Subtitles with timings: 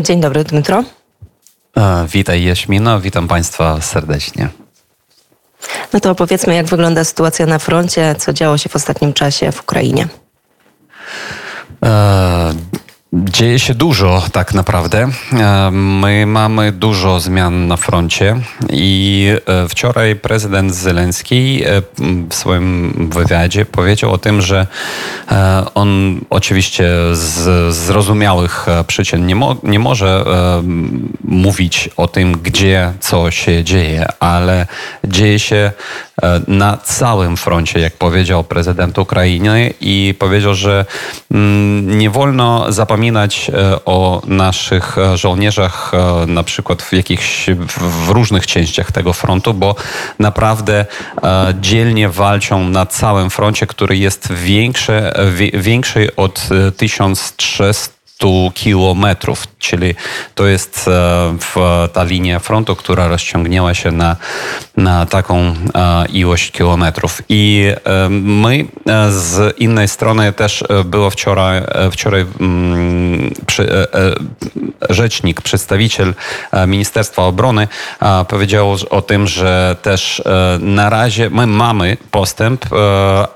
[0.00, 0.84] Dzień dobry, Dmytro.
[2.08, 4.48] Witaj Jaśmino, witam Państwa serdecznie.
[5.92, 9.60] No to opowiedzmy, jak wygląda sytuacja na froncie, co działo się w ostatnim czasie w
[9.60, 10.08] Ukrainie.
[13.14, 15.08] Dzieje się dużo tak naprawdę.
[15.72, 18.36] My mamy dużo zmian na froncie
[18.70, 21.82] i e, wczoraj prezydent Zelenski e,
[22.30, 24.66] w swoim wywiadzie powiedział o tym, że
[25.30, 30.24] e, on oczywiście z zrozumiałych przyczyn nie, mo nie może
[31.24, 34.66] mówić o tym, gdzie co się dzieje, ale
[35.04, 35.72] dzieje się
[36.48, 40.84] na całym froncie, jak powiedział prezydent Ukrainy i powiedział, że
[41.30, 48.08] mm, nie wolno zapominać e, o naszych e, żołnierzach e, na przykład w jakichś w
[48.08, 49.74] różnych częściach tego frontu, bo
[50.18, 50.86] naprawdę
[51.60, 55.02] dzielnie walczą na całym froncie, który jest większy,
[55.52, 58.01] większy od 1300 100
[58.54, 59.94] kilometrów, czyli
[60.34, 64.16] to jest e, ta linia frontu, która rozciągnęła się na,
[64.76, 65.54] na taką e,
[66.08, 67.22] ilość kilometrów.
[67.28, 68.64] I e, my
[69.10, 73.86] z innej strony też było wczoraj, wczoraj mm, przy,
[74.90, 76.14] rzecznik, przedstawiciel
[76.66, 77.68] Ministerstwa Obrony
[78.28, 80.22] powiedział o tym, że też
[80.60, 82.66] na razie my mamy postęp,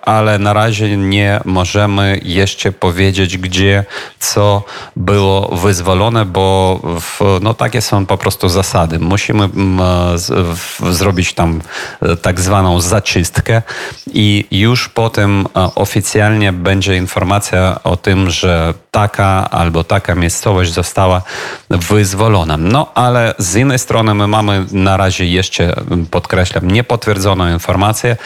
[0.02, 3.84] ale na razie nie możemy jeszcze powiedzieć, gdzie,
[4.18, 4.64] co
[4.96, 8.98] było wyzwolone, bo w, no, takie są po prostu zasady.
[8.98, 10.58] Musimy mm, z,
[10.90, 11.60] zrobić tam
[12.02, 13.62] e, tak zwaną zaczystkę
[14.06, 21.22] i już potem e, oficjalnie będzie informacja o tym, że taka albo taka miejscowość została
[21.70, 22.56] wyzwolona.
[22.56, 25.74] No ale z innej strony my mamy na razie jeszcze,
[26.10, 28.16] podkreślam, niepotwierdzoną informację,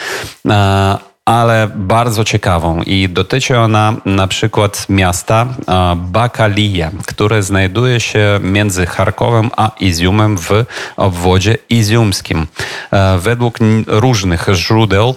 [0.49, 5.47] e, ale bardzo ciekawą i dotyczy ona na przykład miasta
[5.95, 10.49] Bakalija, które znajduje się między Charkowem a Iziumem w
[10.97, 12.47] obwodzie iziumskim.
[12.91, 15.15] E, według różnych źródeł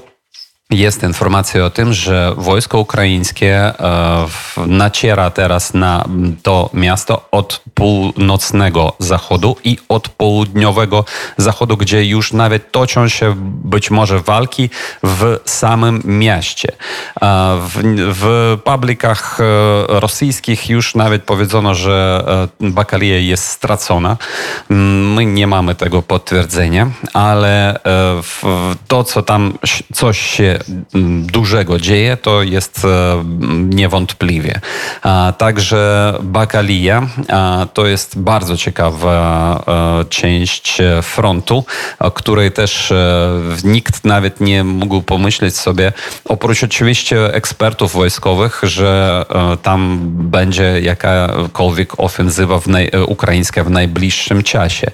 [0.75, 4.27] jest informacja o tym, że wojsko ukraińskie e,
[4.67, 6.05] naciera teraz na
[6.43, 11.05] to miasto od północnego zachodu i od południowego
[11.37, 13.35] zachodu, gdzie już nawet toczą się
[13.65, 14.71] być może walki
[15.03, 16.69] w samym mieście.
[17.61, 17.83] W,
[18.21, 19.45] w publikach e,
[20.01, 22.25] rosyjskich już nawet powiedziano, że
[22.61, 24.17] e, Bakalia jest stracona.
[24.69, 27.81] My nie mamy tego potwierdzenia, ale
[28.89, 29.59] to, co tam
[29.93, 30.59] coś się
[31.27, 34.61] dużego dzieje, to jest e, niewątpliwie.
[35.39, 37.09] Także Bakalia
[37.75, 39.65] to jest bardzo ciekawa
[40.01, 41.65] e, część frontu,
[41.99, 43.31] o której też e,
[43.65, 45.93] nikt nawet nie mógł pomyśleć sobie,
[46.25, 49.25] oprócz oczywiście ekspertów wojskowych, że
[49.63, 54.91] tam będzie jakakolwiek ofensywa w naj, ukraińska w najbliższym czasie.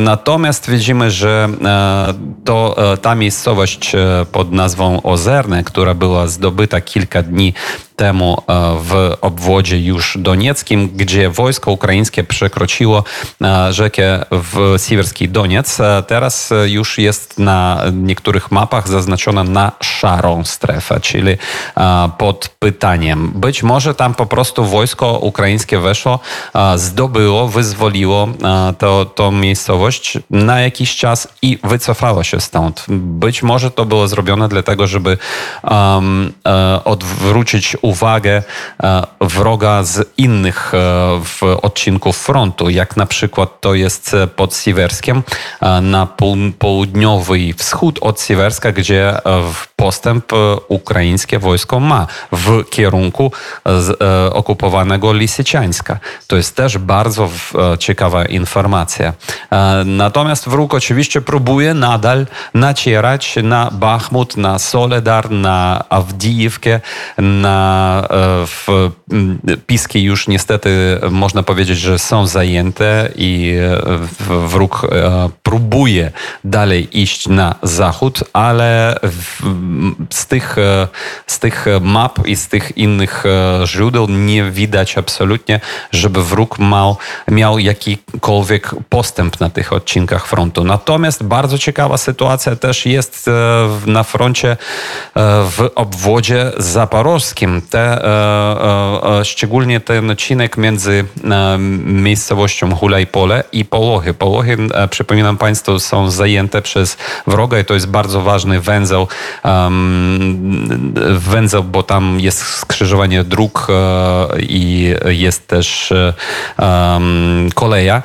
[0.00, 1.48] Natomiast widzimy, że
[2.44, 3.92] to ta miejscowość
[4.34, 7.54] pod nazwą Ozerne, która była zdobyta kilka dni
[7.96, 13.04] temu e, w obwodzie już donieckim, gdzie wojsko ukraińskie przekroczyło
[13.42, 15.80] e, rzekę w Siwerski Doniec.
[15.80, 21.36] E, teraz już jest na niektórych mapach zaznaczona na szarą strefę, czyli
[22.18, 23.32] pod pytaniem.
[23.34, 26.20] Być może tam po prostu wojsko ukraińskie weszło,
[26.76, 28.28] zdobyło, wyzwoliło
[28.78, 32.86] to, tą miejscowość na jakiś czas i wycofało się stąd.
[32.88, 35.18] Być może to było zrobione dlatego, żeby
[35.62, 36.32] um,
[36.84, 38.42] odwrócić uwagę
[38.82, 45.22] e, wroga z innych e, odcinków frontu, jak na przykład to jest pod Siwerskiem
[45.82, 46.08] na
[46.58, 49.18] południowy wschód od Siwerska, gdzie
[49.76, 50.32] postęp
[50.68, 53.32] ukraińskie wojsko ma w kierunku
[54.32, 55.98] okupowanego Lisyciańska.
[56.26, 57.28] To jest też bardzo
[57.78, 59.12] ciekawa informacja.
[59.84, 66.80] Natomiast wróg oczywiście próbuje nadal nacierać na Bachmut, na Soledar, na Awdijivkę,
[67.18, 68.90] na E, w
[69.66, 76.12] Piski już niestety można powiedzieć, że są zajęte i e, wróg e, próbuje
[76.44, 78.98] dalej iść na zachód, ale
[80.10, 80.56] z tych,
[81.26, 83.24] z tych map i z tych innych
[83.64, 85.60] źródeł nie widać absolutnie,
[85.92, 86.96] żeby wróg miał,
[87.28, 90.64] miał jakikolwiek postęp na tych odcinkach frontu.
[90.64, 93.30] Natomiast bardzo ciekawa sytuacja też jest
[93.86, 94.56] na froncie
[95.50, 103.64] w obwodzie zaporożskim te, e, e, szczególnie ten odcinek między e, miejscowością Hulaj Pole i
[103.64, 104.14] Połochy.
[104.14, 104.56] Połochy,
[104.90, 106.96] przypominam państwo są zajęte przez
[107.26, 109.08] wroga i to jest bardzo ważny węzeł,
[111.10, 115.92] węzeł, bo tam jest skrzyżowanie dróg e, i jest też
[117.54, 118.02] koleja.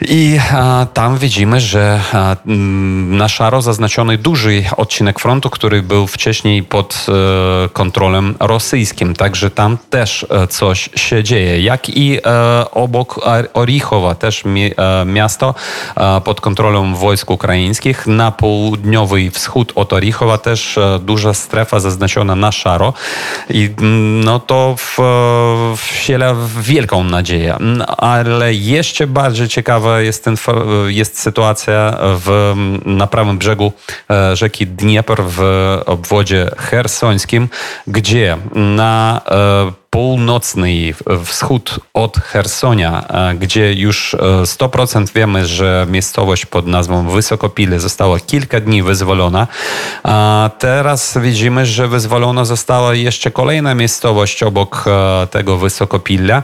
[0.00, 0.38] I
[0.94, 2.00] tam widzimy, że
[3.10, 8.34] na szaro zaznaczony duży odcinek frontu, który był wcześniej pod e, kontrolą
[8.90, 9.14] rosyjskim.
[9.14, 11.60] Także tam też e, coś się dzieje.
[11.60, 13.20] Jak i e, obok
[13.54, 15.54] Orichowa, też e, miasto
[16.24, 18.06] pod kontrolą wojsk ukraińskich.
[18.06, 22.92] Na południowy wschód od Orichowa też duża strefa zaznaczona na szaro.
[23.50, 24.98] I mm, no to w,
[26.60, 27.56] wielką nadzieję.
[27.98, 30.36] Ale jeszcze bardziej ciekawa jest, ten,
[30.86, 32.54] jest sytuacja w,
[32.84, 33.72] na prawym brzegu
[34.34, 35.40] rzeki Dnieper w
[35.86, 37.48] obwodzie hersońskim,
[37.86, 38.36] gdzie
[38.80, 40.94] na e, północny
[41.24, 48.20] wschód od Hersonia, e, gdzie już 100% e, wiemy, że miejscowość pod nazwą Wysokopile została
[48.20, 49.46] kilka dni wyzwolona.
[50.02, 56.42] A teraz widzimy, że wyzwolona została jeszcze kolejna miejscowość obok e, tego Wysokopilla.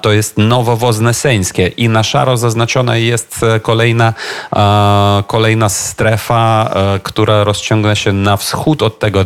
[0.00, 4.14] To jest Nowowozneseńskie i na szaro zaznaczona jest kolejna,
[5.26, 9.24] kolejna strefa, która rozciąga się na wschód od tego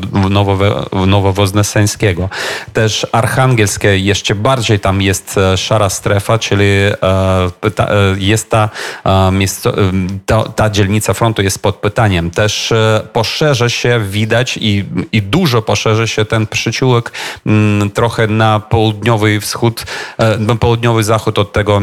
[1.06, 2.28] Nowowozneseńskiego.
[2.72, 7.50] Też Archa Archangelskie jeszcze bardziej tam jest e, szara strefa, czyli e, e,
[8.18, 8.68] jest ta,
[10.26, 12.30] ta, ta dzielnica frontu jest pod pytaniem.
[12.30, 12.72] Też
[13.12, 17.12] poszerza się, widać i, i dużo poszerza się ten przyciółek
[17.46, 19.84] mm, trochę na południowy wschód,
[20.38, 21.80] na południowy zachód od tego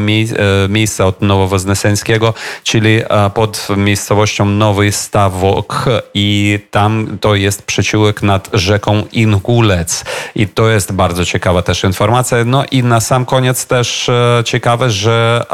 [0.69, 3.01] miejsca, od Nowowozneseńskiego, czyli
[3.33, 10.05] pod miejscowością Nowy Stawok i tam to jest przyciółek nad rzeką Ingulec
[10.35, 12.37] i to jest bardzo ciekawe ciekawa też informacja.
[12.45, 15.45] No i na sam koniec też e, ciekawe, że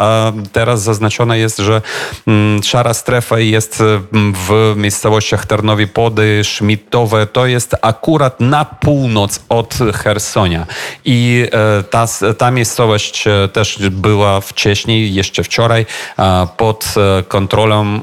[0.51, 1.81] teraz zaznaczone jest, że
[2.27, 7.27] mm, szara strefa jest w miejscowościach Tarnowi Pody, Szmitowe.
[7.27, 10.65] To jest akurat na północ od Hersonia.
[11.05, 12.07] I e, ta,
[12.37, 15.85] ta miejscowość e, też była wcześniej, jeszcze wczoraj,
[16.57, 16.95] pod
[17.27, 18.01] kontrolą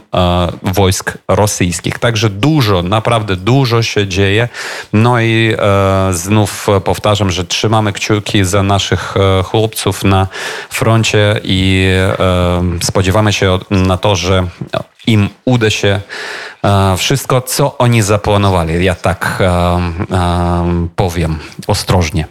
[0.62, 1.98] wojsk rosyjskich.
[1.98, 4.48] Także dużo, naprawdę dużo się dzieje.
[4.92, 5.56] No i
[6.10, 10.26] znów powtarzam, że trzymamy trzymamy kciuki za naszych e, chłopców na
[10.70, 11.88] froncie i
[12.18, 14.46] e, spodziewamy się na to, że
[15.06, 16.00] im uda się
[16.64, 18.84] e, wszystko, co oni zaplanowali.
[18.84, 19.42] Ja tak
[20.96, 22.26] powiem ostrożnie.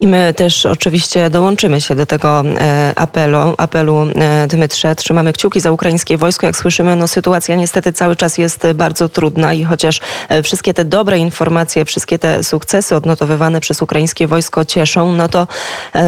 [0.00, 4.96] I my też oczywiście dołączymy się do tego e, apelu, apelu e, Dmytrze.
[4.96, 6.46] Trzymamy kciuki za ukraińskie wojsko.
[6.46, 10.84] Jak słyszymy, no sytuacja niestety cały czas jest bardzo trudna i chociaż e, wszystkie te
[10.84, 15.46] dobre informacje, wszystkie te sukcesy odnotowywane przez ukraińskie wojsko cieszą, no to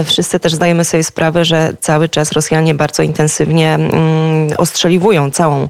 [0.05, 3.93] wszyscy też zdajemy sobie sprawę, że cały czas Rosjanie bardzo intensywnie mm,
[4.57, 5.69] ostrzeliwują całą,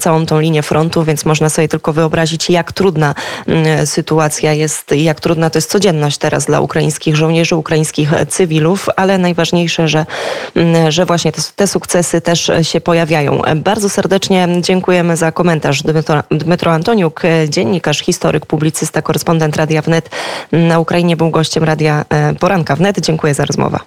[0.00, 3.14] całą tą linię frontu, więc można sobie tylko wyobrazić, jak trudna
[3.46, 8.86] mm, sytuacja jest i jak trudna to jest codzienność teraz dla ukraińskich żołnierzy ukraińskich cywilów,
[8.96, 10.06] ale najważniejsze, że,
[10.54, 13.42] mm, że właśnie te, te sukcesy też się pojawiają.
[13.56, 20.10] Bardzo serdecznie dziękujemy za komentarz Dmytro, Dmytro Antoniuk, dziennikarz, historyk, publicysta, korespondent Radia Wnet
[20.52, 23.00] na Ukrainie, był gościem Radia e, Poranka Wnet.
[23.00, 23.78] Dziękuję za rozmowę.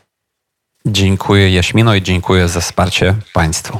[0.85, 3.79] Dziękuję Jaśmino i dziękuję za wsparcie Państwu.